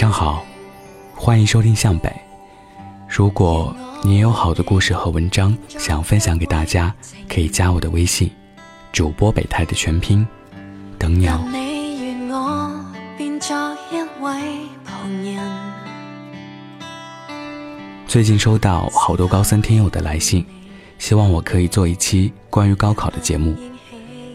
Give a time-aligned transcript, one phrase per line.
[0.00, 0.46] 上好，
[1.14, 2.10] 欢迎收听向北。
[3.06, 6.90] 如果你也有好的故事和文章想分享给大家，
[7.28, 8.30] 可以加我的微信，
[8.92, 10.26] 主播北泰的全拼，
[10.98, 11.38] 等你哦。
[18.08, 20.46] 最近收到好多高三听友的来信，
[20.98, 23.54] 希望我可以做一期关于高考的节目，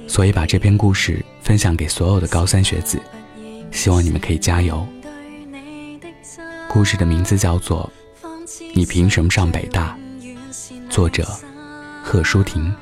[0.08, 3.02] 所以把这篇故事分享给所有的高三学子，
[3.72, 4.88] 希望你们可以加油。
[6.76, 7.90] 故事的名字叫做
[8.74, 9.98] 《你凭什么上北大》，
[10.90, 11.26] 作者
[12.04, 12.76] 贺淑婷。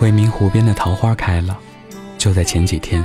[0.00, 1.58] 未名湖边的桃花开了，
[2.16, 3.04] 就在前几天。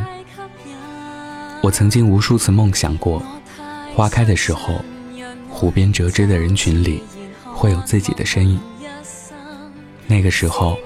[1.62, 3.22] 我曾经无数次梦想过，
[3.98, 4.80] 花开的时候，
[5.50, 7.04] 湖边折枝的人群里
[7.44, 8.58] 会有自己的身影。
[10.08, 10.78] 那个时候，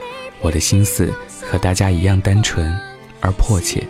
[0.41, 2.75] 我的心思和大家一样单纯
[3.21, 3.85] 而迫切，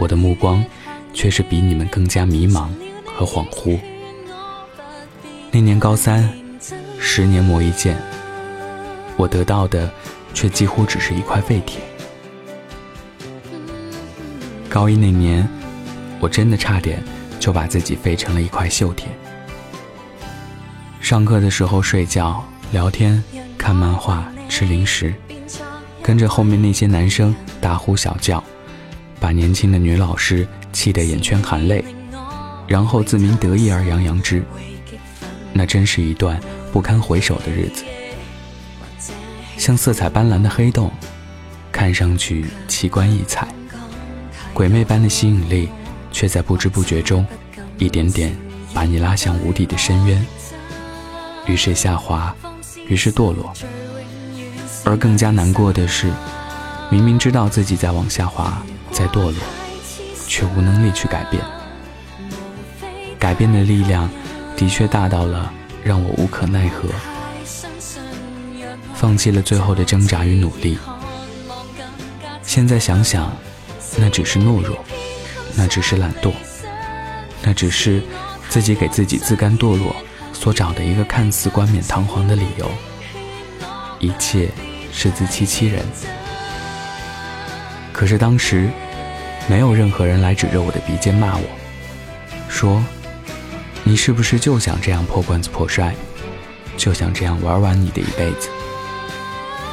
[0.00, 0.64] 我的目光。
[1.12, 2.68] 却是比你们更加迷茫
[3.04, 3.78] 和恍惚。
[5.50, 6.32] 那年高三，
[6.98, 7.96] 十年磨一剑，
[9.16, 9.92] 我得到的
[10.32, 11.80] 却几乎只是一块废铁。
[14.68, 15.48] 高一那年，
[16.20, 17.02] 我真的差点
[17.40, 19.08] 就把自己废成了一块锈铁。
[21.00, 23.22] 上课的时候睡觉、聊天、
[23.58, 25.12] 看漫画、吃零食，
[26.00, 28.42] 跟着后面那些男生大呼小叫，
[29.18, 30.46] 把年轻的女老师。
[30.72, 31.84] 气得眼圈含泪，
[32.66, 34.42] 然后自鸣得意而洋洋之。
[35.52, 36.40] 那真是一段
[36.72, 37.84] 不堪回首的日子，
[39.56, 40.90] 像色彩斑斓的黑洞，
[41.72, 43.48] 看上去奇观异彩，
[44.54, 45.68] 鬼魅般的吸引力，
[46.12, 47.26] 却在不知不觉中，
[47.78, 48.36] 一点点
[48.72, 50.24] 把你拉向无底的深渊。
[51.46, 52.34] 于是下滑，
[52.86, 53.52] 于是堕落。
[54.84, 56.10] 而更加难过的是，
[56.90, 58.62] 明明知道自己在往下滑，
[58.92, 59.34] 在堕落。
[60.30, 61.42] 却无能力去改变，
[63.18, 64.08] 改变的力量
[64.56, 65.52] 的确大到了
[65.82, 66.88] 让我无可奈何，
[68.94, 70.78] 放弃了最后的挣扎与努力。
[72.44, 73.36] 现在想想，
[73.98, 74.78] 那只是懦弱，
[75.56, 76.32] 那只是懒惰，
[77.42, 78.00] 那只是
[78.48, 79.96] 自己给自己自甘堕落
[80.32, 82.70] 所找的一个看似冠冕堂皇的理由。
[83.98, 84.48] 一切
[84.92, 85.84] 是自欺欺人。
[87.92, 88.70] 可是当时。
[89.50, 91.42] 没有任何人来指着我的鼻尖骂我，
[92.48, 92.80] 说
[93.82, 95.92] ：“你是不是就想这样破罐子破摔，
[96.76, 98.48] 就想这样玩完你的一辈子？”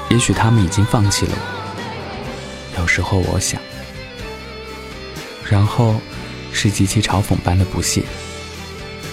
[0.10, 2.82] 也许他们已经放弃了我。
[2.82, 3.62] 有时候我想，
[5.48, 6.02] 然后
[6.52, 8.02] 是极其嘲讽般的不屑，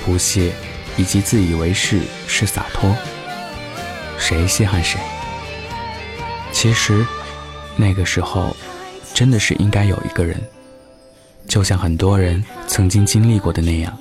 [0.03, 0.51] 不屑
[0.97, 2.97] 以及自以为是是洒脱，
[4.19, 4.99] 谁稀罕谁？
[6.53, 7.07] 其实
[7.77, 8.57] 那个时候，
[9.13, 10.43] 真的是应该有一个人。
[11.55, 13.97] 就像很多人曾经经历过的那样，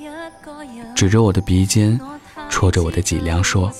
[0.92, 2.00] 指着我的鼻尖，
[2.50, 3.70] 戳着我的脊梁说：“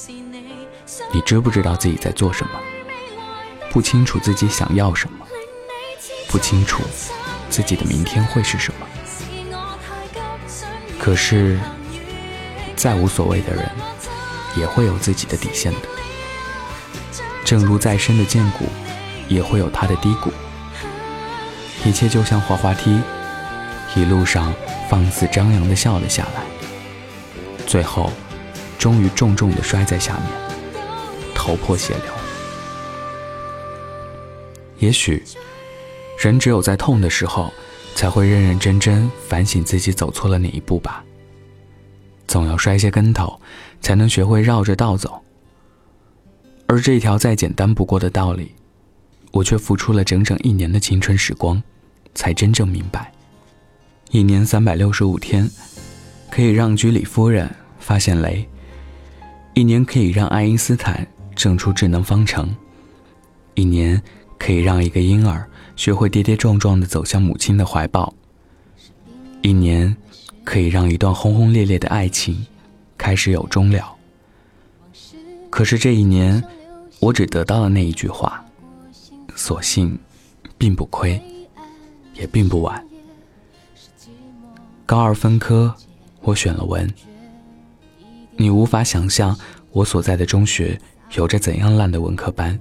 [1.12, 2.52] 你知不知道自己在做什么？
[3.72, 5.26] 不清楚自己想要什么，
[6.28, 6.84] 不清楚
[7.50, 8.86] 自己的明天会是什么。
[10.96, 11.58] 可是，
[12.76, 13.68] 再无所谓的人，
[14.56, 15.88] 也会有自己的底线的。
[17.44, 18.66] 正如再深的剑谷，
[19.26, 20.32] 也会有它的低谷。
[21.84, 23.00] 一切就像滑滑梯。”
[23.96, 24.52] 一路上
[24.88, 26.42] 放肆张扬地笑了下来，
[27.66, 28.10] 最后，
[28.78, 30.26] 终于重重地摔在下面，
[31.34, 32.12] 头破血流。
[34.78, 35.22] 也许，
[36.18, 37.52] 人只有在痛的时候，
[37.94, 41.04] 才会认认真真反省自己走错了哪一步吧。
[42.26, 43.40] 总要摔些跟头，
[43.80, 45.22] 才能学会绕着道走。
[46.66, 48.54] 而这条再简单不过的道理，
[49.30, 51.62] 我却付出了整整一年的青春时光，
[52.14, 53.12] 才真正明白。
[54.14, 55.50] 一年三百六十五天，
[56.30, 58.46] 可以让居里夫人发现雷；
[59.54, 62.46] 一年可以让爱因斯坦证出智能方程；
[63.54, 64.00] 一年
[64.38, 65.44] 可以让一个婴儿
[65.74, 68.14] 学会跌跌撞撞地走向母亲的怀抱；
[69.42, 69.96] 一年
[70.44, 72.46] 可以让一段轰轰烈烈的爱情
[72.96, 73.96] 开始有终了。
[75.50, 76.40] 可是这一年，
[77.00, 78.44] 我只得到了那一句话，
[79.34, 79.98] 所幸，
[80.56, 81.20] 并不亏，
[82.14, 82.80] 也并不晚。
[84.86, 85.74] 高二分科，
[86.20, 86.86] 我选了文。
[88.36, 89.34] 你无法想象
[89.70, 90.78] 我所在的中学
[91.14, 92.58] 有着怎样烂的文科班。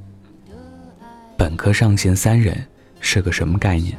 [1.35, 2.65] 本科上线三人
[3.01, 3.97] 是个什么概念？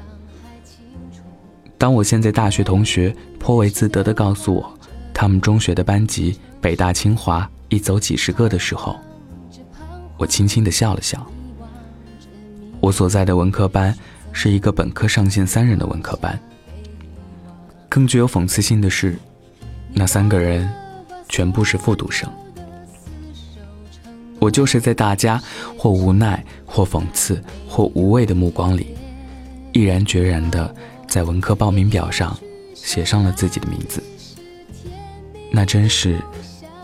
[1.76, 4.78] 当我现在大学同学颇为自得地告诉我，
[5.12, 8.98] 他们中学的班级北大清华一走几十个的时候，
[10.16, 11.26] 我轻轻地笑了笑。
[12.80, 13.94] 我所在的文科班
[14.32, 16.40] 是一个本科上线三人的文科班。
[17.94, 19.16] 更具有讽刺性的是，
[19.92, 20.68] 那三个人
[21.28, 22.28] 全部是复读生。
[24.40, 25.40] 我就是在大家
[25.78, 28.96] 或无奈、或讽刺、或无畏的目光里，
[29.72, 30.74] 毅然决然地
[31.06, 32.36] 在文科报名表上
[32.74, 34.02] 写上了自己的名字。
[35.52, 36.20] 那真是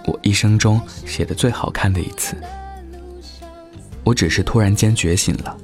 [0.07, 2.37] 我一生中写的最好看的一次。
[4.05, 5.57] 我只是突然间觉醒了，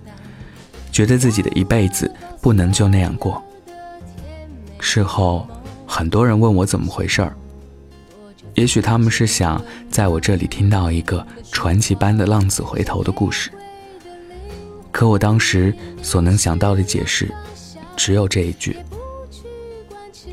[0.90, 3.40] 觉得自己的一辈子不能就那样过。
[4.78, 5.46] 事后，
[5.86, 7.36] 很多人问我怎么回事儿。
[8.54, 13.50] 也许他们是想在我这里听到一个传奇般的浪子回头的故事，
[14.90, 17.30] 可我当时所能想到的解释，
[17.96, 18.76] 只有这一句：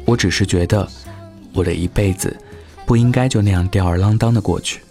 [0.06, 0.88] 我只是觉得，
[1.54, 2.36] 我的一辈子
[2.86, 4.82] 不应该就那样吊儿郎当的过去。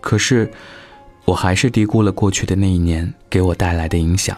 [0.00, 0.50] 可是，
[1.24, 4.36] 我还是低估了过去的那一年给我带来的影响。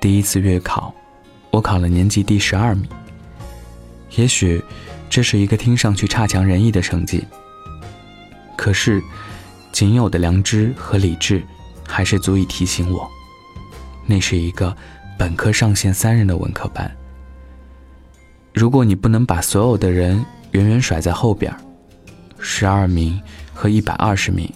[0.00, 0.94] 第一次月考，
[1.54, 2.88] 我考了年级第十二名。
[4.16, 4.62] 也许。
[5.10, 7.24] 这是一个听上去差强人意的成绩，
[8.56, 9.00] 可是，
[9.70, 11.40] 仅有的良知和理智，
[11.86, 13.08] 还是足以提醒我，
[14.06, 14.76] 那是一个
[15.16, 16.90] 本科上线三人的文科班。
[18.52, 21.54] 如果你不能把所有的人远远甩在后边，
[22.40, 23.20] 十二名
[23.52, 24.52] 和一百二十名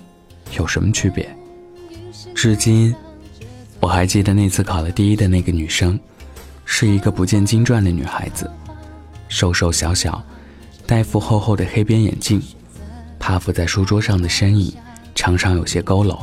[0.56, 1.28] 有什么区别？
[2.34, 2.92] 至今，
[3.78, 5.96] 我还记得那次考了第一的那个女生，
[6.70, 8.48] 是一个不见经传的女孩子，
[9.26, 10.22] 瘦瘦小小。
[10.86, 12.40] 戴副厚厚的黑边眼镜，
[13.18, 14.72] 趴伏在书桌上的身影，
[15.14, 16.20] 常常有些佝偻。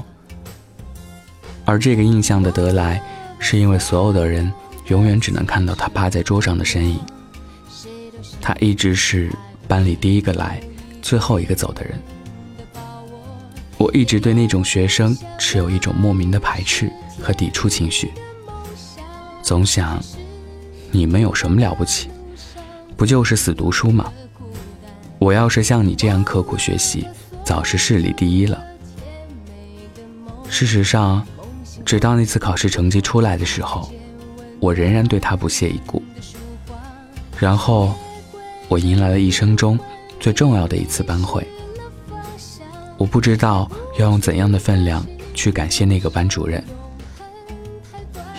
[1.65, 3.01] 而这个印象的得来，
[3.39, 4.49] 是因为所有的人
[4.87, 6.99] 永远只能看到她趴在桌上的身影。
[8.39, 9.31] 她一直是
[9.67, 10.61] 班里第一个来，
[11.01, 11.99] 最后一个走的人。
[13.77, 16.89] 我一直对那种学生持有一种莫名的排斥
[17.19, 18.11] 和抵触情绪，
[19.41, 20.01] 总想，
[20.95, 22.09] 你们有什么了不起？
[22.95, 24.13] 不就是死读书吗？
[25.19, 27.05] 我要是像你这样刻苦学习，
[27.43, 28.63] 早是市里第一了。
[30.49, 31.21] 事实上，
[31.83, 33.91] 直到那次考试成绩出来的时候，
[34.61, 36.01] 我仍然对他不屑一顾。
[37.37, 37.93] 然后，
[38.69, 39.77] 我迎来了一生中
[40.17, 41.45] 最重要的一次班会。
[42.97, 43.69] 我不知道
[43.99, 46.63] 要用怎样的分量去感谢那个班主任，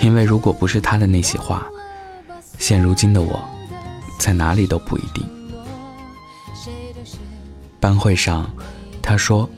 [0.00, 1.66] 因为如果不是他的那些话，
[2.68, 3.40] 现如今的我，
[4.18, 5.24] 在哪里都不一定。
[7.78, 8.50] 班会上，
[9.00, 9.48] 他说：“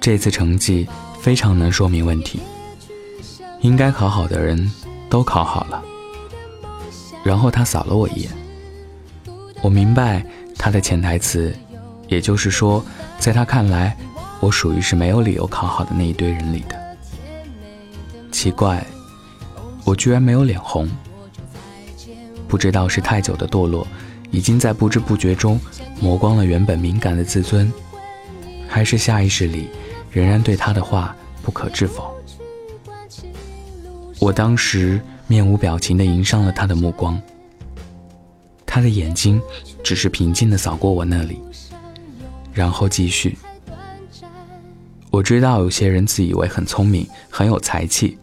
[0.00, 0.88] 这次成绩
[1.20, 2.40] 非常能说明问题，
[3.60, 4.72] 应该考好的人
[5.10, 5.82] 都考好了。”
[7.22, 8.30] 然后他扫了我一眼。
[9.60, 10.24] 我明白
[10.56, 11.54] 他的潜台词，
[12.08, 12.82] 也就是说，
[13.18, 13.94] 在他看来，
[14.40, 16.80] 我属于是没有理由考好的那一堆人里的。
[18.32, 18.82] 奇怪，
[19.84, 20.88] 我居然没有脸红。
[22.50, 23.86] 不知道是太久的堕落。
[24.32, 25.58] 已经在不知不觉中
[26.00, 27.72] 磨光了原本敏感的自尊，
[28.68, 29.68] 还是下意识里
[30.08, 32.14] 仍然对他的话不可置否。
[34.20, 37.20] 我当时面无表情地迎上了他的目光，
[38.64, 39.42] 他的眼睛
[39.82, 41.40] 只是平静地扫过我那里，
[42.54, 43.36] 然后继续。
[45.10, 48.16] 我知道有些人自以为很聪明，很有才气，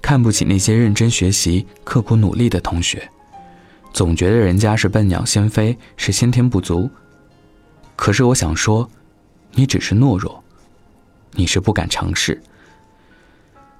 [0.00, 3.06] 看不起那些认真学习、刻苦努力的同学。
[3.92, 6.90] 总觉得人家是笨鸟先飞，是先天不足。
[7.94, 8.88] 可是我想说，
[9.52, 10.42] 你只是懦弱，
[11.32, 12.42] 你是不敢尝试，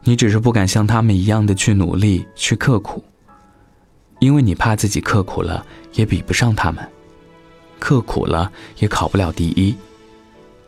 [0.04, 3.02] 你只是不敢像他们一样的去努力、去刻苦，
[4.20, 5.64] 因为你怕自己刻苦了
[5.94, 6.86] 也比不上他们，
[7.78, 9.74] 刻苦了也考不了第一，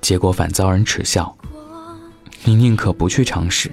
[0.01, 1.37] 结果反遭人耻笑。
[2.45, 3.71] 你宁可不去尝试，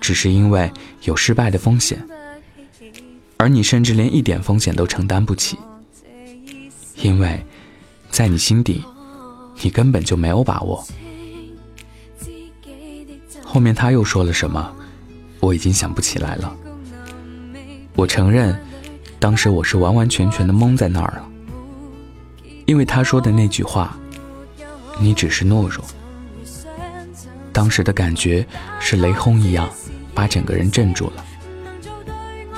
[0.00, 2.00] 只是因为有失败的风险。
[3.38, 5.56] 而你甚至连一点风险都承担不起，
[6.96, 7.40] 因为，
[8.10, 8.84] 在你心底，
[9.62, 10.84] 你根本就没有把握。
[13.44, 14.74] 后面他又说了什么，
[15.38, 16.54] 我已经想不起来了。
[17.94, 18.60] 我承认，
[19.20, 21.28] 当时我是完完全全的懵在那儿了，
[22.66, 23.96] 因为他说的那句话
[25.00, 25.84] ，“你只是懦弱”，
[27.52, 28.44] 当时的感觉
[28.80, 29.70] 是雷轰一样，
[30.12, 31.24] 把整个人震住了。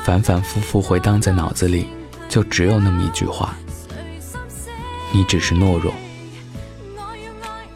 [0.04, 1.88] 反反复复回荡在脑子里，
[2.28, 3.54] 就只有那么一句话
[5.12, 5.92] ：“你只是懦弱。”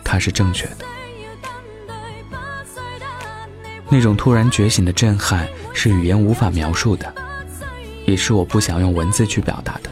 [0.03, 0.85] 它是正确的。
[3.89, 7.15] 那种突然觉醒的震撼是语言无法描述的，
[8.07, 9.91] 也是我不想用文字去表达的。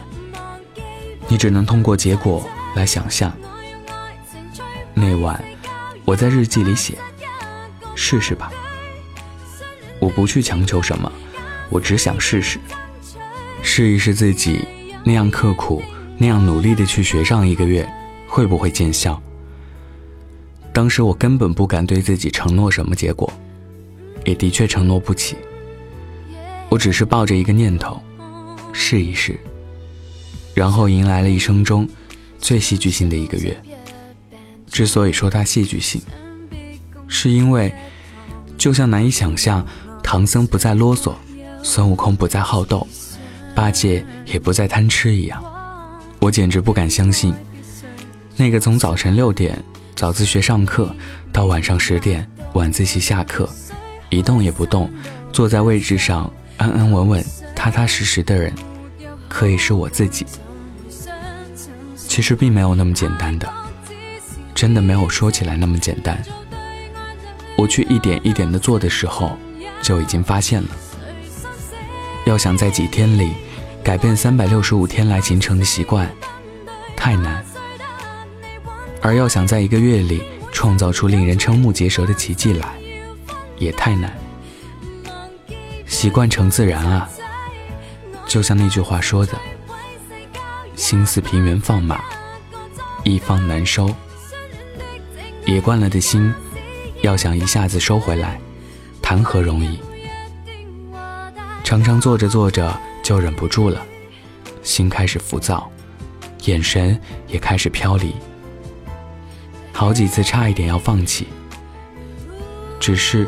[1.29, 3.33] 你只能通过结果来想象。
[4.95, 5.43] 那晚，
[6.05, 6.99] 我在日记里写
[7.95, 8.51] ：“试试吧。”
[10.01, 11.11] 我不去强求什么。
[11.73, 12.59] 我只想试试，
[13.63, 14.61] 试一试自己
[15.03, 15.83] 那样刻苦、
[16.19, 17.91] 那样努力的去学上一个月，
[18.29, 19.19] 会不会见效？
[20.71, 23.33] 当时我根本不敢对自己承诺什么结果，
[24.27, 25.35] 也的确承诺不起。
[26.69, 28.03] 我只是抱着一个念头，
[28.75, 29.41] 试一试，
[30.53, 31.89] 然后迎来了一生中
[32.39, 33.59] 最戏剧性的一个月。
[34.71, 36.03] 之所以说它戏剧性，
[37.09, 37.73] 是因为
[38.59, 39.67] 就像难以想象，
[40.03, 41.15] 唐僧不再啰嗦，
[41.63, 42.87] 孙悟空不再好斗，
[43.55, 45.43] 八戒也不再贪吃一样，
[46.21, 47.35] 我简直不敢相信，
[48.37, 49.63] 那个从早晨六点
[49.95, 50.95] 早自学上课
[51.33, 53.49] 到晚上十点晚自习下课，
[54.11, 54.91] 一动也不动，
[55.33, 58.53] 坐在位置上安安稳稳、踏踏实实的人，
[59.29, 60.27] 可以是我自己。
[61.97, 63.49] 其实并没有那么简单的。
[64.55, 66.23] 真的没有说起来那么简单。
[67.57, 69.37] 我去一点一点的做的时候，
[69.83, 70.69] 就已经发现了，
[72.33, 73.35] 要想在几天里
[73.85, 76.11] 改变三百六十五天来形成的习惯，
[76.97, 77.43] 太难；
[79.03, 82.75] 而要想在一个月里创造出令人瞠目结舌的奇迹来，
[83.59, 84.11] 也太难。
[85.85, 87.07] 习惯成自然啊，
[88.27, 89.35] 就像那句话说的
[90.75, 92.01] ：“心似平原放马，
[93.05, 93.95] 一方难收。”
[95.45, 96.33] 野惯了的心，
[97.03, 98.41] 要想一下子收回来，
[99.03, 99.79] 谈何容易？
[101.73, 103.81] 常常做着做着就忍不住了，
[104.63, 105.73] 心开始浮躁，
[106.45, 108.15] 眼神也开始飘离，
[109.73, 111.29] 好几次差一点要放弃。
[112.79, 113.27] 只是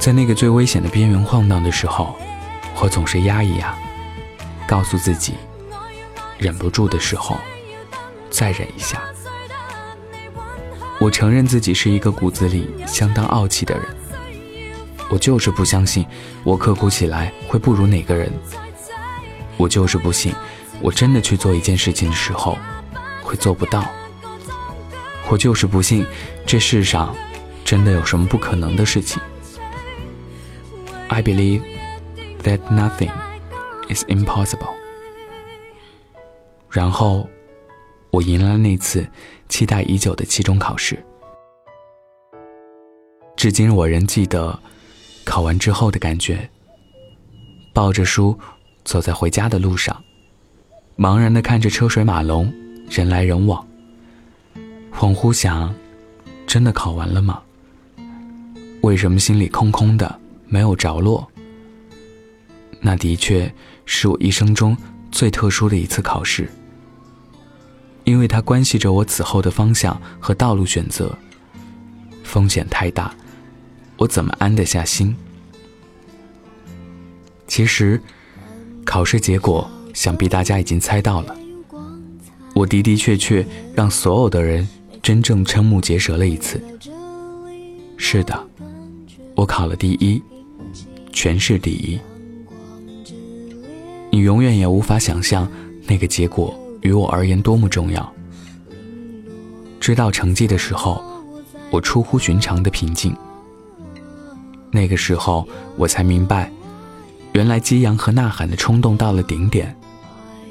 [0.00, 2.16] 在那个最危险的边缘晃荡的时候，
[2.82, 3.72] 我总是压一压，
[4.66, 5.34] 告诉自己，
[6.36, 7.36] 忍不住的时候
[8.30, 9.00] 再忍一下。
[10.98, 13.86] 我承认自己是一个骨子里相当傲气的人，
[15.14, 16.04] 我就是不相信
[16.42, 18.32] 我刻苦起来会不如哪个人，
[19.56, 20.34] 我就是不信
[20.82, 22.58] 我真的去做一件事情的时候
[23.22, 23.88] 会做不到，
[25.30, 26.04] 我就是不信
[26.44, 27.14] 这世上
[27.64, 29.22] 真的有什么不可能的事情。
[31.06, 31.62] I believe
[32.42, 33.12] that nothing
[33.88, 34.74] is impossible。
[36.68, 37.28] 然后。
[38.10, 39.04] 我迎来了那次
[39.48, 41.04] 期待已久的期中考试，
[43.34, 44.56] 至今我仍记得
[45.24, 46.48] 考完之后的感觉。
[47.72, 48.38] 抱着书
[48.84, 50.00] 走在回家的路上，
[50.96, 52.52] 茫然的看着车水马龙，
[52.88, 53.66] 人来人往。
[54.92, 55.74] 恍惚想：
[56.46, 57.42] 真的考完了吗？
[58.82, 61.28] 为什么心里空空的，没有着落？
[62.80, 63.52] 那的确
[63.86, 64.76] 是我一生中
[65.10, 66.48] 最特殊的一次考试。
[68.04, 71.16] 因为它关系着我此后的方向和道路选择，
[72.22, 73.12] 风险太大，
[73.96, 75.14] 我怎么安得下心？
[77.46, 78.00] 其实，
[78.84, 81.36] 考试结果想必大家已经猜到了，
[82.54, 84.66] 我的的确确让所有的人
[85.02, 86.62] 真正瞠目结舌了一次。
[87.96, 88.46] 是的，
[89.34, 90.22] 我考了第一，
[91.12, 91.98] 全市第一。
[94.10, 95.50] 你永远也无法想象
[95.86, 96.58] 那个结果。
[96.82, 98.12] 于我而言多么重要！
[99.80, 101.02] 知道成绩的时候，
[101.70, 103.16] 我出乎寻常的平静。
[104.74, 106.50] 那个时候，我才明白，
[107.32, 109.74] 原来激扬和呐喊的冲动到了顶点，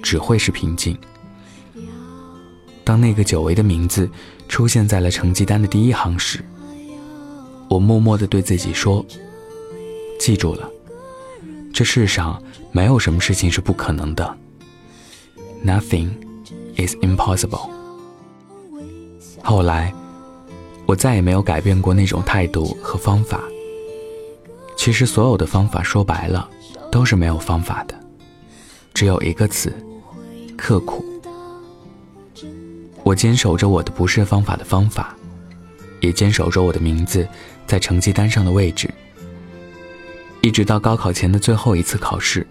[0.01, 0.97] 只会是平静。
[2.85, 4.09] 当那个久违的名字
[4.47, 6.39] 出现在了成绩单的第一行时，
[7.69, 9.05] 我默默地对自己说
[10.17, 10.69] ：“记住了，
[11.73, 14.37] 这世上没有什么事情是不可能的。”
[15.65, 16.11] Nothing
[16.77, 17.69] is impossible。
[19.41, 19.93] 后来，
[20.85, 23.41] 我再也没有改变过那种态度和方法。
[24.83, 26.45] 其实，所有的方法说白了，
[26.91, 27.97] 都是没有方法的，
[28.93, 29.73] 只有一个词：
[30.57, 31.05] 刻苦。
[33.01, 35.15] 我坚守着我的不是方法的方法，
[36.01, 37.25] 也坚守着我的名字
[37.65, 38.93] 在成绩单上的位置。
[40.41, 42.45] 一直到高考前的最后一次考试，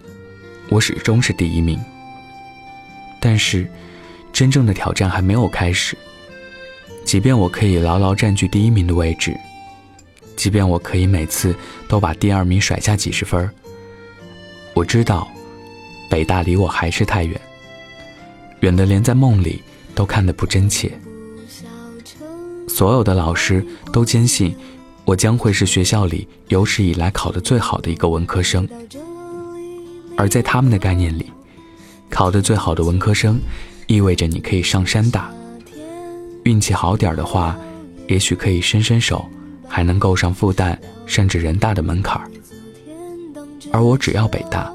[0.69, 1.79] 我始终是第一名。
[3.19, 3.69] 但是，
[4.31, 5.95] 真正的挑战还没有开始。
[7.05, 9.39] 即便我可以牢牢占据第一名的位置，
[10.35, 11.55] 即便我可以每次
[11.87, 13.49] 都把第二名甩下几十分
[14.73, 15.27] 我知道，
[16.09, 17.39] 北大离我还是太远，
[18.61, 19.61] 远的连在梦里
[19.93, 20.91] 都看得不真切。
[22.67, 24.55] 所有的老师都坚信，
[25.05, 28.67] 我将会是学校里有史以来考得最好的一个文科生，
[30.17, 31.31] 而在他们的概念里。
[32.09, 33.39] 考得最好的文科生，
[33.87, 35.33] 意味着你可以上山大。
[36.43, 37.57] 运气好点的话，
[38.07, 39.25] 也许可以伸伸手，
[39.73, 40.77] 还能够上复旦
[41.07, 42.29] 甚至人大的门槛儿。
[43.71, 44.71] 而我只要北大。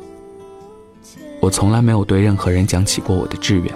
[1.40, 3.74] 我我从来没有对任何人讲起过我的志愿。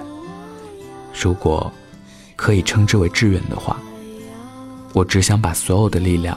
[1.19, 1.73] 如果
[2.37, 3.81] 可以称之为志愿的话，
[4.93, 6.37] 我只想把所有的力量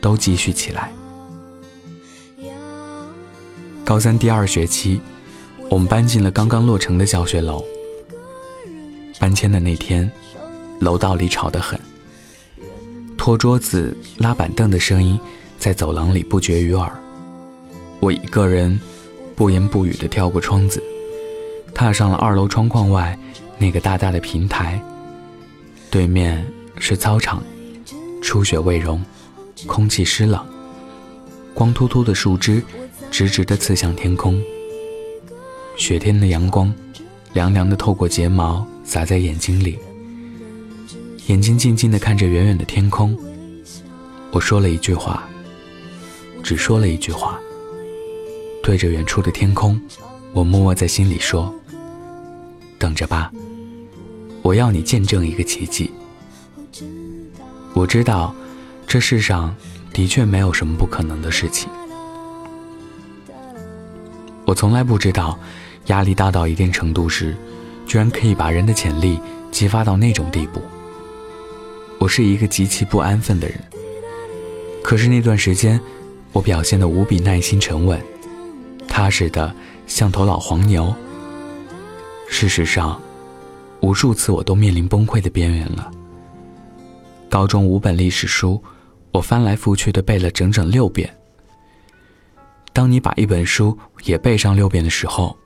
[0.00, 0.92] 都积蓄起来。
[3.84, 5.00] 高三第二学期，
[5.68, 7.64] 我们搬进了刚刚落成的教学楼。
[9.18, 10.08] 搬迁的那天，
[10.78, 11.76] 楼道里吵得很，
[13.26, 15.18] 拖桌子、拉板凳的声音
[15.58, 16.88] 在走廊里不绝于耳。
[17.98, 18.78] 我一个人
[19.34, 20.80] 不言不语地跳过窗子，
[21.74, 23.18] 踏上了二楼窗框外
[23.58, 24.80] 那个大大的平台。
[25.90, 26.46] 对面
[26.78, 27.42] 是操场，
[28.22, 29.04] 初雪未融，
[29.66, 30.40] 空气湿冷，
[31.52, 32.62] 光秃秃的树枝
[33.10, 34.40] 直直地刺向天空。
[35.76, 36.72] 雪天的阳光，
[37.32, 39.80] 凉凉地透过睫毛洒在眼睛里，
[41.26, 43.18] 眼睛静静地看着远远的天空。
[44.30, 45.28] 我说了一句话，
[46.40, 47.36] 只说了一句话。
[48.62, 49.80] 对着远处的天空，
[50.32, 51.52] 我默默在心里说
[52.78, 53.32] ：“等着吧，
[54.42, 55.90] 我要你见证一个奇迹。”
[57.74, 58.32] 我知道，
[58.86, 59.52] 这世上
[59.92, 61.68] 的确没有什么不可能的事情。
[64.44, 65.36] 我从来不知道，
[65.86, 67.36] 压力大到一定程度时，
[67.84, 69.18] 居然可以把人的潜力
[69.50, 70.60] 激发到那种地步。
[71.98, 73.58] 我是一个极其不安分的人，
[74.82, 75.80] 可是那段时间，
[76.32, 78.00] 我表现得无比耐心沉稳。
[78.86, 79.54] 踏实的
[79.86, 80.94] 像头老黄牛。
[82.28, 83.00] 事实上，
[83.80, 85.90] 无数次我都面临崩溃的边缘了。
[87.28, 88.62] 高中五本历史书，
[89.10, 91.12] 我翻来覆去的背了整整六遍。
[92.72, 95.36] 当你把一本书也背上六遍的时候，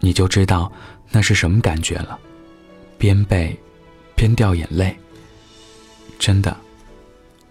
[0.00, 0.70] 你就知道
[1.10, 2.18] 那是什么感觉了。
[2.98, 3.58] 边背，
[4.14, 4.96] 边掉眼泪。
[6.18, 6.56] 真的，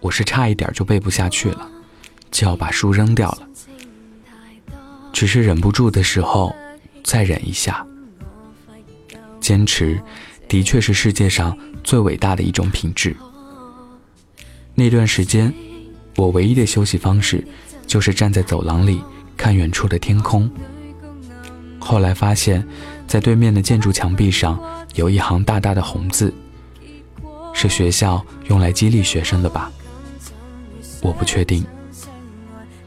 [0.00, 1.68] 我是差一点就背不下去了，
[2.30, 3.48] 就要把书扔掉了。
[5.12, 6.54] 只是忍不住的时候，
[7.02, 7.84] 再忍一下。
[9.40, 10.00] 坚持，
[10.46, 13.16] 的确是世界上最伟大的一种品质。
[14.74, 15.52] 那段时间，
[16.16, 17.44] 我唯一的休息方式，
[17.86, 19.02] 就是站在走廊里
[19.36, 20.48] 看远处的天空。
[21.80, 22.64] 后来发现，
[23.06, 24.60] 在对面的建筑墙壁上
[24.94, 26.32] 有一行大大的红字，
[27.58, 29.68] 是学校用来激励学生的吧？
[31.02, 31.66] 我不确定。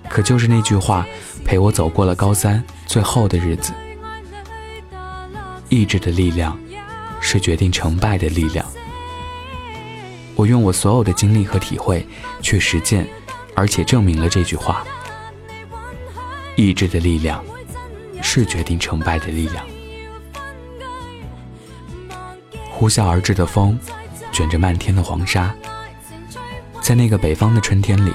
[0.07, 1.05] 可就是那句话。
[1.43, 3.73] 陪我走过了高三最后的日子。
[5.67, 6.57] 意志的力量，
[7.19, 8.65] 是决定成败的力量。
[10.35, 12.07] 我用我所有的经历和体会
[12.41, 13.05] 去实践，
[13.53, 14.85] 而且证明了这句话：
[16.55, 17.43] 意志的力量，
[18.21, 19.65] 是决定成败的力量。
[22.69, 23.77] 呼啸而至的风，
[24.31, 25.53] 卷着漫天的黄沙，
[26.81, 28.13] 在那个北方的春天里，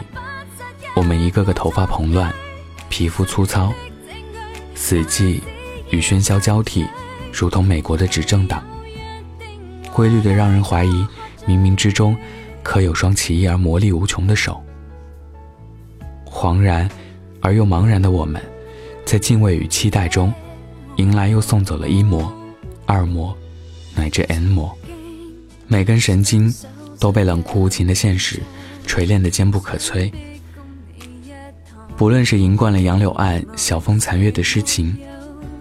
[0.94, 2.32] 我们一个个头发蓬乱。
[2.88, 3.72] 皮肤粗糙，
[4.74, 5.40] 死寂
[5.90, 6.86] 与喧嚣交替，
[7.32, 8.64] 如同美国的执政党。
[9.92, 11.04] 规律的让人怀疑，
[11.46, 12.16] 冥冥之中
[12.62, 14.62] 可有双奇异而魔力无穷的手。
[16.24, 16.88] 惶然
[17.40, 18.40] 而又茫然的我们，
[19.04, 20.32] 在敬畏与期待中，
[20.96, 22.32] 迎来又送走了一模、
[22.86, 23.36] 二模，
[23.94, 24.74] 乃至 n 模。
[25.68, 26.52] 每根神经
[26.98, 28.40] 都被冷酷无情的现实
[28.86, 30.12] 锤炼得坚不可摧。
[31.96, 34.96] 不论是吟惯了杨柳岸晓风残月的诗情，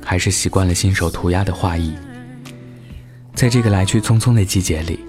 [0.04, 1.94] 还是习惯了信手涂鸦的画意，
[3.34, 5.00] 在这个来去匆匆的季节里，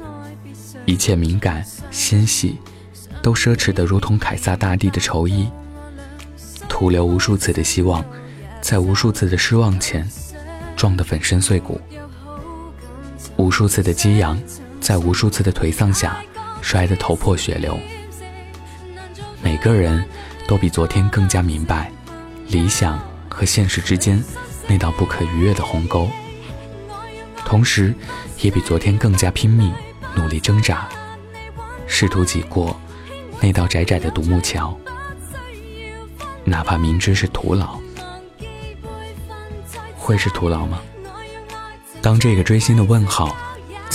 [0.85, 2.57] 一切敏感纤细，
[3.23, 5.49] 都奢侈得如同凯撒大帝的绸衣，
[6.69, 8.05] 徒留无数次的希望，
[8.61, 10.09] 在无数次的失望前，
[10.77, 11.77] 撞得粉身碎骨；
[13.37, 14.41] 无数次的激扬，
[14.87, 16.23] 在无数次的颓丧下，
[16.63, 17.77] 摔得头破血流。
[19.43, 20.07] 每个人。
[20.49, 21.91] 都比昨天更加明白，
[22.47, 24.23] 理想和现实之间
[24.69, 26.09] 那道不可逾越的鸿沟，
[27.45, 27.93] 同时，
[28.41, 29.75] 也比昨天更加拼命
[30.15, 30.89] 努力挣扎，
[31.89, 32.81] 试图挤过
[33.41, 34.79] 那道窄窄的独木桥，
[36.45, 37.77] 哪怕明知是徒劳，
[39.97, 40.79] 会是徒劳吗？
[42.01, 43.37] 当这个追星的问号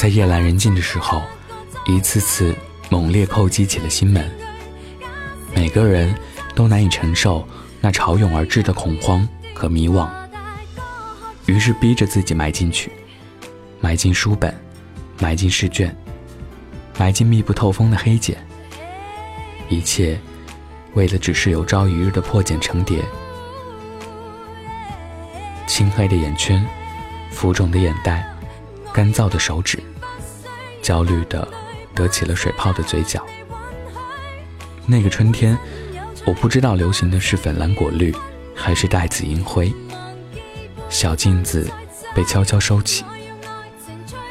[0.02, 1.22] 在夜阑人静的时候，
[1.86, 2.56] 一次次
[2.90, 4.32] 猛烈叩击起了心门，
[5.54, 6.12] 每个人。
[6.54, 7.48] 都难以承受
[7.80, 10.10] 那潮涌而至的恐慌和迷惘，
[11.46, 12.92] 于是逼着自己埋进去，
[13.80, 14.54] 埋进书本，
[15.20, 15.96] 埋进试卷，
[17.00, 18.38] 埋进密不透风的黑茧，
[19.70, 20.20] 一切
[20.94, 23.02] 为了只是有朝一日的破茧成蝶。
[25.66, 26.64] 青黑的眼圈，
[27.32, 28.28] 浮肿的眼袋，
[28.94, 29.80] 干燥的手指，
[30.82, 31.48] 焦虑的
[31.96, 33.26] 得起了水泡的嘴角。
[34.86, 35.58] 那个春天。
[36.24, 38.16] 我不知道流行的是粉蓝果绿，
[38.54, 39.74] 还是带紫银灰。
[40.88, 41.68] 小镜子
[42.14, 43.04] 被悄悄收起，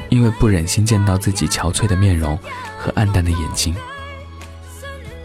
[0.09, 2.39] 因为不忍心见到自己憔悴的面容
[2.79, 3.75] 和暗淡的眼睛，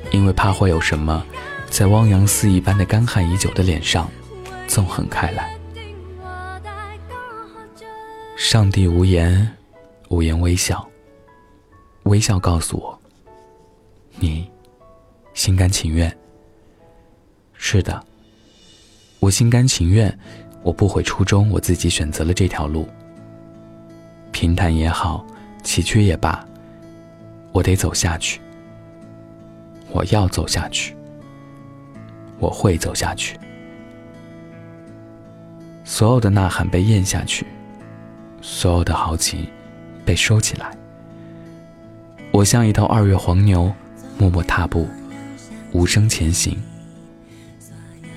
[0.09, 1.23] 因为怕会有什么
[1.69, 4.09] 在汪洋肆意般的干旱已久的脸上
[4.67, 5.54] 纵横开来。
[8.47, 9.51] 上帝无言，
[10.10, 10.88] 无言微笑，
[12.03, 13.01] 微笑告诉我，
[14.19, 14.47] 你
[15.34, 16.15] 心甘情愿。
[17.53, 18.05] 是的，
[19.19, 20.15] 我心甘情愿。
[20.62, 22.88] 我不悔初衷，我自己选择了这条路。
[24.31, 25.25] 平坦也好，
[25.63, 26.47] 崎岖也罢，
[27.51, 28.39] 我得走下去。
[29.89, 30.95] 我要走下去。
[32.38, 33.39] 我会走下去。
[35.84, 37.43] 所有的呐喊被咽下去，
[38.47, 39.47] 所有的豪情
[40.05, 40.71] 被收起来。
[42.31, 43.73] 我像一头二月黄牛，
[44.19, 44.88] 默默踏步，
[45.71, 46.55] 无声前行。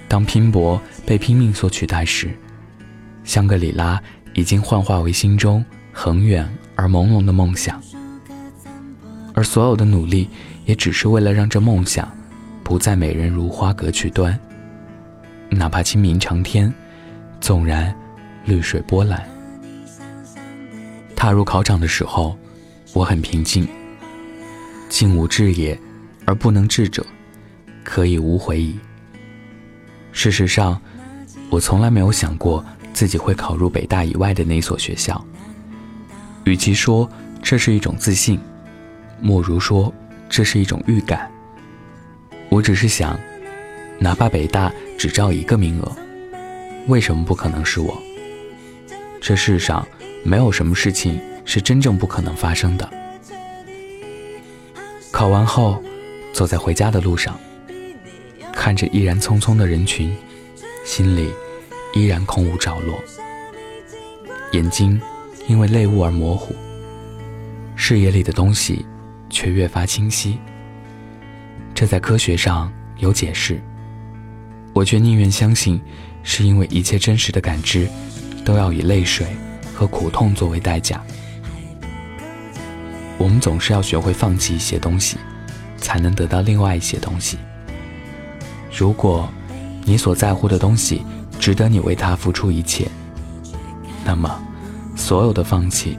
[0.06, 2.30] 当拼搏被拼命所取代时，
[3.24, 3.98] 香格里拉
[4.34, 7.80] 已经幻化为心中恒远而朦胧的梦想，
[9.32, 10.28] 而所有的努力
[10.66, 12.06] 也只是为了让这梦想
[12.62, 14.38] 不再美人如花隔去端。
[15.48, 16.70] 哪怕清明长天，
[17.40, 17.94] 纵然
[18.44, 19.26] 绿水波澜。
[21.18, 22.38] 踏入考场的时候，
[22.92, 23.66] 我很平静。
[24.88, 25.76] 静无志也，
[26.24, 27.04] 而不能志者，
[27.82, 28.78] 可以无悔矣。
[30.12, 30.80] 事实上，
[31.50, 35.22] 我从来没有想过自己会考入北大以外的那所学校。
[36.44, 37.10] 与其说
[37.42, 38.38] 这是一种自信，
[39.20, 39.92] 莫如说
[40.28, 41.28] 这是一种预感。
[42.48, 43.18] 我只是想，
[43.98, 45.96] 哪怕北大只招一个名额，
[46.86, 48.00] 为什么不可能是我？
[49.20, 49.84] 这世上
[50.28, 52.86] 没有什么事情是真正不可能发生的。
[55.10, 55.82] 考完后，
[56.34, 57.40] 走在回家的路上。
[58.52, 60.14] 看着依然匆匆的人群，
[60.84, 61.32] 心里
[61.94, 63.02] 依然空无着落，
[64.52, 65.00] 眼睛
[65.46, 66.54] 因为泪雾而模糊，
[67.74, 68.84] 视野里的东西
[69.30, 70.38] 却越发清晰。
[71.74, 73.58] 这在科学上有解释，
[74.74, 75.80] 我却宁愿相信，
[76.22, 77.88] 是因为一切真实的感知
[78.44, 79.26] 都要以泪水
[79.78, 81.00] 和苦痛作为代价。
[83.16, 85.18] 我们总是要学会放弃一些东西，
[85.76, 87.38] 才能得到另外一些东西。
[88.76, 89.28] 如果，
[89.84, 91.04] 你所在乎的东西
[91.38, 92.88] 值得你为它付出一切，
[94.04, 94.28] 那么，
[94.96, 95.96] 所有的放弃，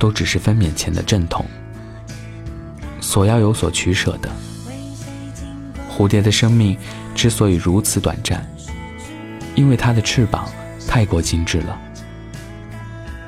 [0.00, 1.46] 都只是分娩前的阵痛。
[3.00, 4.28] 所要有所取舍的。
[5.88, 6.76] 蝴蝶的生命
[7.14, 8.44] 之所以如此短暂，
[9.54, 10.48] 因为它的翅膀
[10.88, 11.78] 太过精致了。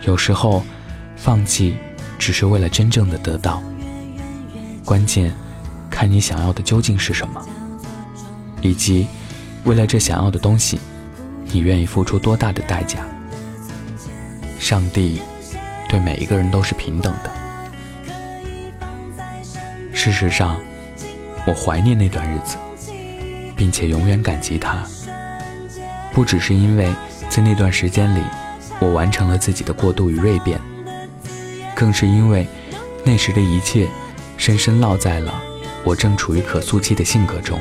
[0.07, 0.63] 有时候，
[1.17, 1.77] 放弃
[2.19, 3.63] 只是为了真正的得到。
[4.85, 5.33] 关键，
[5.91, 7.43] 看你想要的究竟是什么。
[8.61, 9.07] 以及，
[9.65, 10.79] 为了这想要的东西，
[11.45, 12.99] 你愿意付出多大的代价？
[14.59, 15.21] 上帝
[15.89, 17.31] 对每一个人都是平等的。
[19.93, 20.59] 事实上，
[21.47, 22.57] 我怀念那段日子，
[23.57, 24.83] 并且永远感激他。
[26.13, 26.93] 不只是因为
[27.29, 28.23] 在那段时间里，
[28.81, 30.61] 我完成了自己的过渡与蜕变，
[31.75, 32.47] 更是因为
[33.05, 33.89] 那时的一切，
[34.37, 35.43] 深深烙在了
[35.85, 37.61] 我正处于可塑期的性格中。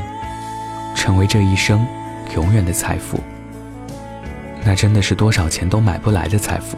[0.96, 1.86] 成为这一生
[2.34, 3.20] 永远的财富，
[4.64, 6.78] 那真的是多少钱都买不来的财富。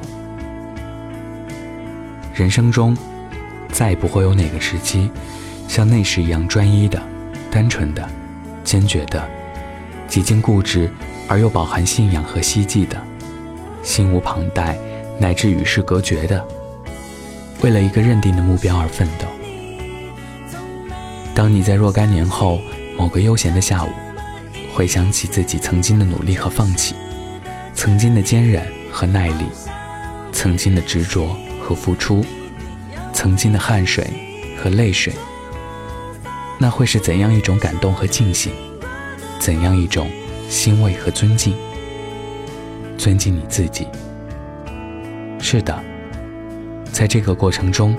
[2.34, 2.98] 人生中，
[3.72, 5.12] 再也不会有哪个时期，
[5.68, 7.00] 像那时一样专一的、
[7.52, 8.10] 单纯的、
[8.64, 9.24] 坚决的、
[10.08, 10.92] 极尽固执
[11.28, 13.00] 而又饱含信仰和希冀的、
[13.86, 14.78] 心无旁贷
[15.20, 16.46] 乃至与世隔绝的，
[17.62, 19.26] 为了一个认定的目标而奋斗。
[21.34, 22.60] 当你在若干年后
[22.98, 23.90] 某个悠闲的下午，
[24.74, 26.96] 回想起自己曾经的努力和放弃，
[27.74, 29.46] 曾经的坚韧和耐力，
[30.32, 32.26] 曾经的执着和付出，
[33.14, 34.08] 曾经的汗水
[34.58, 35.14] 和泪水，
[36.58, 38.52] 那会是怎样一种感动和庆幸？
[39.40, 40.10] 怎样一种
[40.50, 41.56] 欣慰和尊敬？
[43.06, 43.88] 尊敬你自己。
[45.40, 45.80] 是的，
[46.92, 47.96] 在这个过程中，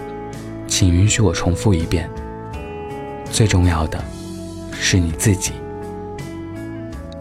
[0.67, 2.11] 请允许我重复一遍：
[3.31, 4.03] 最重要的
[4.73, 5.53] 是你自己。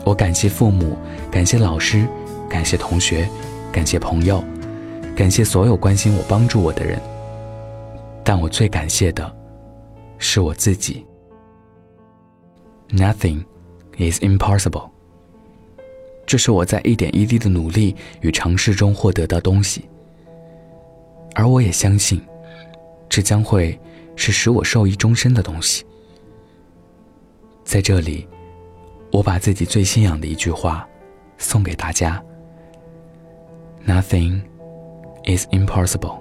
[0.03, 0.97] 我感谢父母，
[1.29, 2.07] 感谢老师，
[2.49, 3.29] 感谢同学，
[3.71, 4.43] 感谢朋友，
[5.15, 6.99] 感谢所有关心我、帮助我的人。
[8.23, 9.31] 但我最感谢的，
[10.17, 11.05] 是我自己。
[12.89, 13.45] Nothing
[13.99, 14.94] is impossible。
[16.25, 19.87] 这是我在一点一滴的努力与尝试中获得的东西，
[21.33, 22.21] 而我也相信，
[23.07, 23.79] 这将会
[24.15, 25.85] 是使我受益终身的东西。
[27.63, 28.27] 在这里。
[29.11, 30.85] 我把自己最信仰的一句话
[31.37, 32.21] 送给大家
[33.87, 34.41] ：Nothing
[35.23, 36.19] is impossible。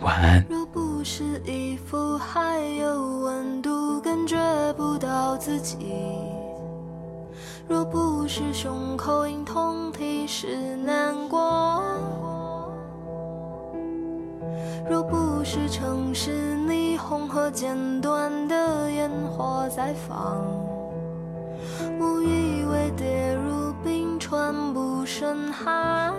[0.00, 0.46] 晚安。
[0.48, 5.76] 若不是衣服还有温度，感觉不到自己；
[7.68, 11.82] 若不是胸口隐痛提示难过；
[14.88, 20.42] 若不是城市霓虹和剪断的烟火在放，
[22.00, 26.14] 我以为跌入冰川不胜寒。